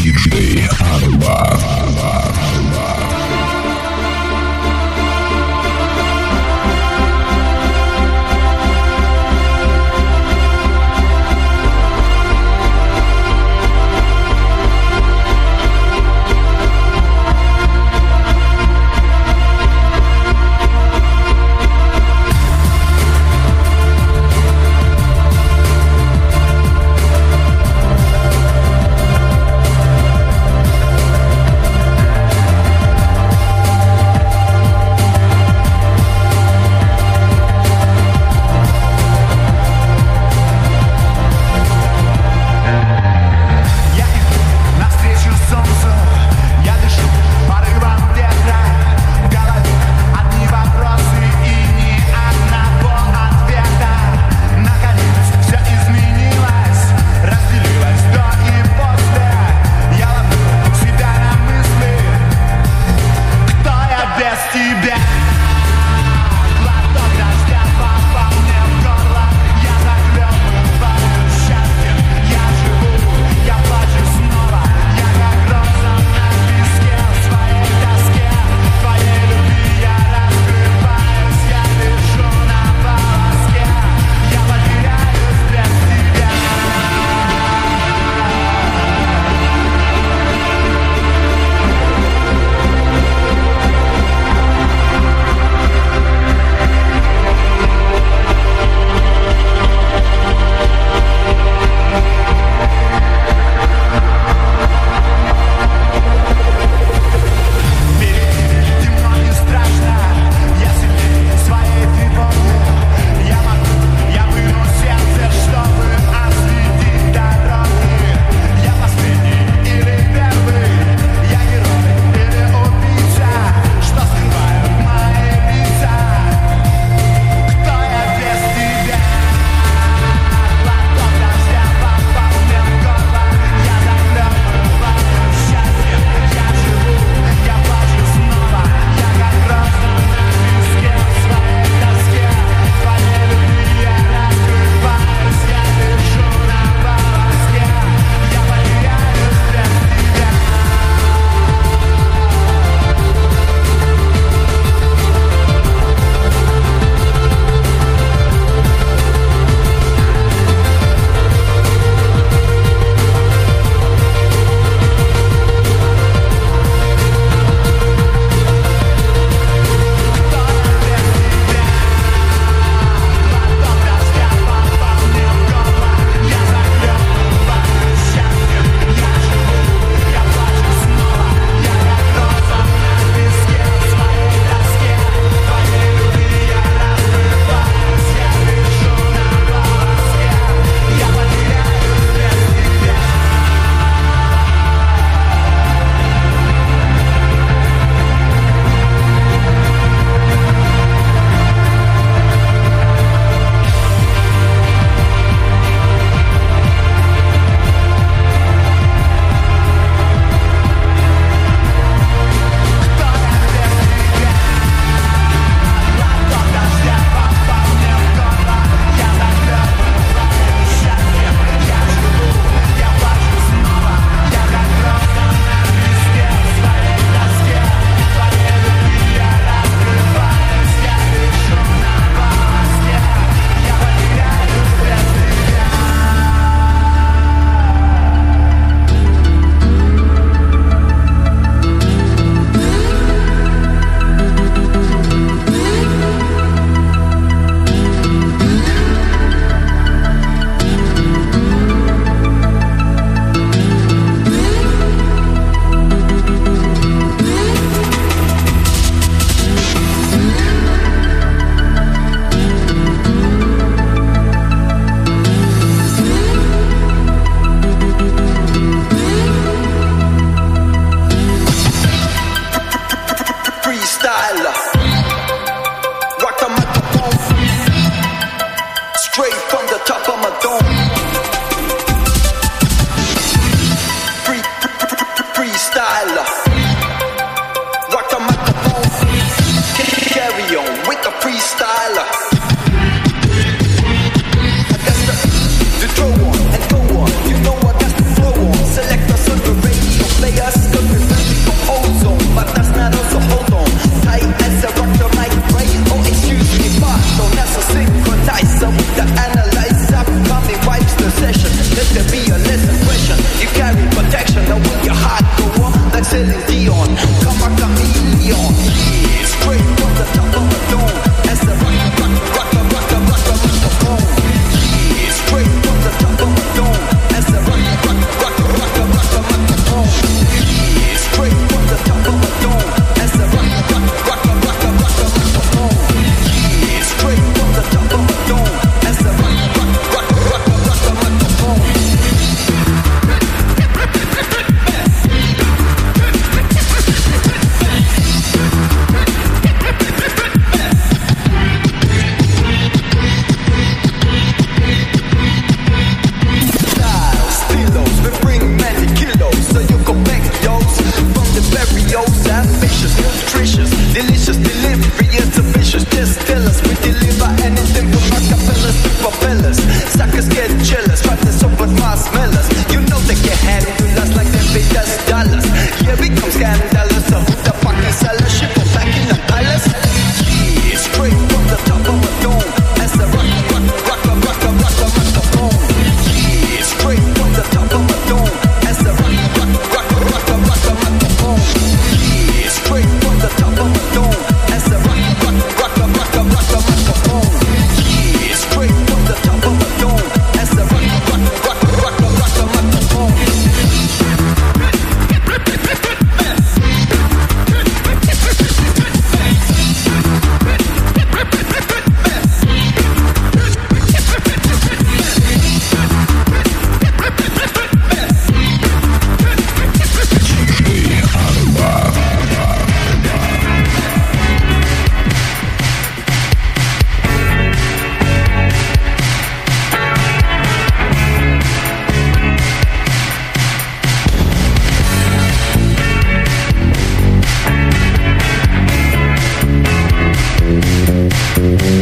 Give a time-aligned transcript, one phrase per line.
[0.00, 1.89] Диджей Арбат.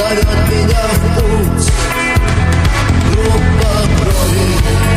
[0.00, 1.68] зовет меня в путь.
[3.10, 4.50] Группа крови,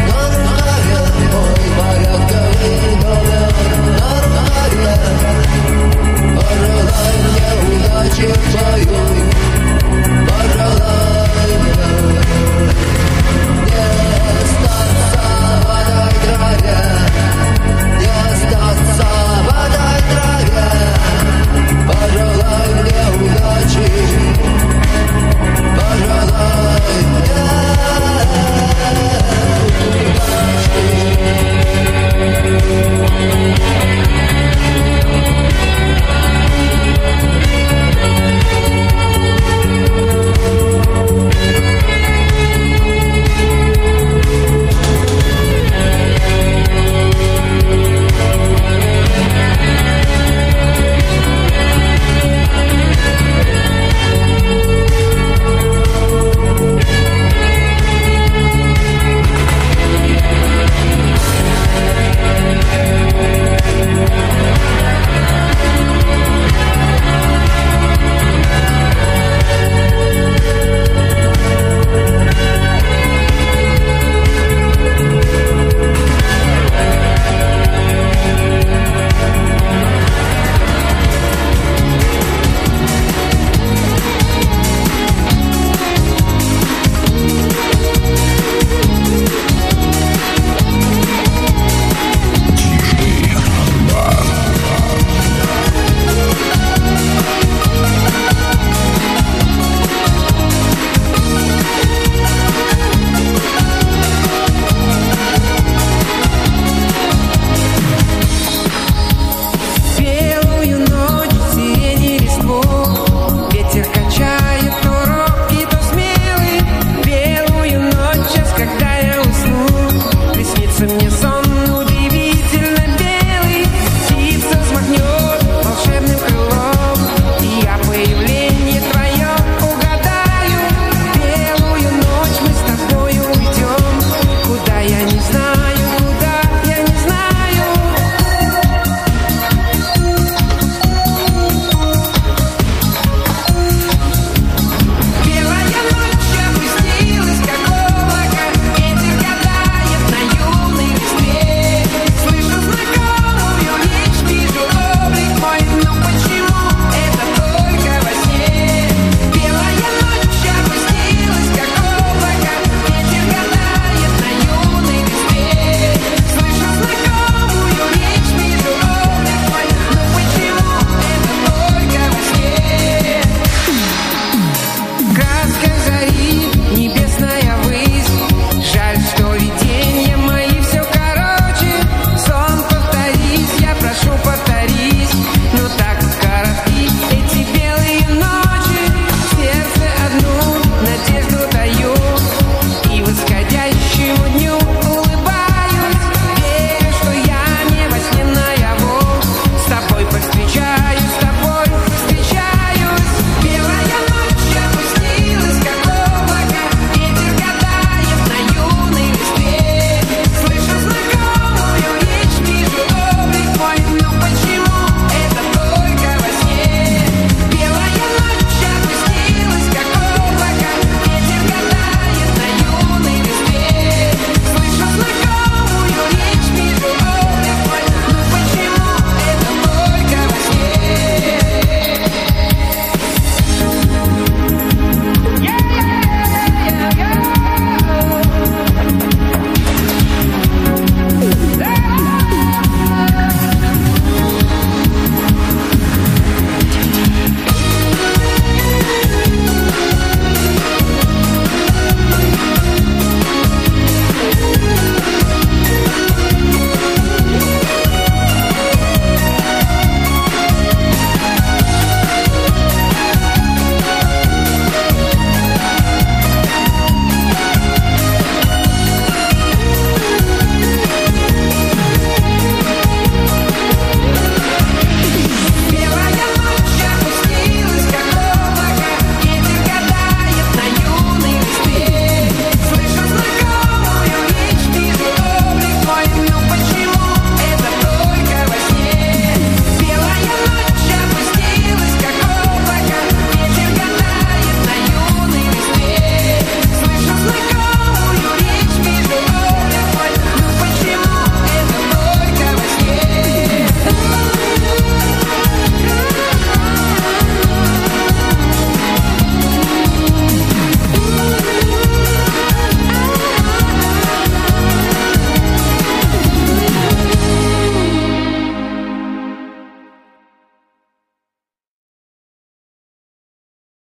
[0.07, 3.51] Нарная, мой порядковый номер,
[3.99, 4.95] Нарная,
[6.35, 8.52] пожелай мне удачи.